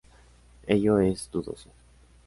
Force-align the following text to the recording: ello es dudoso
ello 0.65 0.99
es 0.99 1.29
dudoso 1.31 1.69